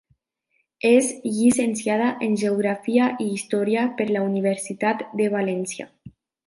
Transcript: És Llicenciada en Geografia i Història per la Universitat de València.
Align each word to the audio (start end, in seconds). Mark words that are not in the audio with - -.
És 0.91 1.11
Llicenciada 1.35 2.09
en 2.29 2.39
Geografia 2.45 3.11
i 3.27 3.31
Història 3.37 3.87
per 4.01 4.11
la 4.17 4.27
Universitat 4.33 5.09
de 5.23 5.33
València. 5.39 5.91